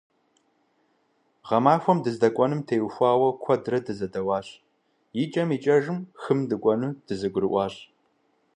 [1.47, 4.47] Гъэмахуэм дыздэкӀуэнум теухуауэ куэдрэ дызэдэуащ,
[5.21, 7.75] икӀэм-икӀэжым хым дыкӀуэну дызэгурыӏуащ.